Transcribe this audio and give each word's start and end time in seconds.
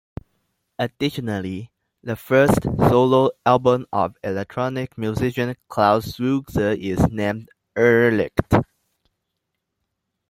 Additionally, 0.79 1.69
the 2.01 2.15
first 2.15 2.63
solo 2.63 3.29
album 3.45 3.85
of 3.93 4.17
electronic 4.23 4.97
musician 4.97 5.55
Klaus 5.67 6.13
Schulze 6.15 6.75
is 6.81 7.07
named 7.11 7.51
"Irrlicht". 7.75 8.63